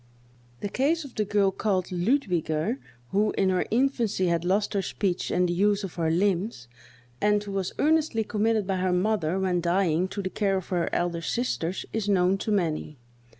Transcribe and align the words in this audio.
The 0.61 0.67
case 0.69 1.05
of 1.05 1.13
the 1.13 1.25
girl 1.25 1.51
called 1.51 1.91
Ludwiger, 1.91 2.79
who, 3.11 3.33
in 3.37 3.49
her 3.49 3.67
infancy, 3.69 4.25
had 4.25 4.43
lost 4.43 4.73
her 4.73 4.81
speech 4.81 5.29
and 5.29 5.47
the 5.47 5.53
use 5.53 5.83
of 5.83 5.93
her 5.93 6.09
limbs, 6.09 6.67
and 7.21 7.43
who 7.43 7.51
was 7.51 7.71
earnestly 7.77 8.23
committed 8.23 8.65
by 8.65 8.77
her 8.77 8.93
mother, 8.93 9.37
when 9.39 9.61
dying, 9.61 10.07
to 10.07 10.23
the 10.23 10.31
care 10.31 10.57
of 10.57 10.69
her 10.69 10.89
elder 10.91 11.21
sisters, 11.21 11.85
is 11.93 12.09
known 12.09 12.39
to 12.39 12.51
many. 12.51 12.97